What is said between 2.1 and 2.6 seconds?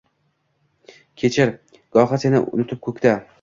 seni